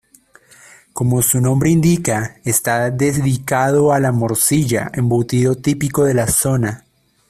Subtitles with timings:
[0.93, 6.85] Como su nombre indica, está dedicado a la morcilla, embutido típico de la zona.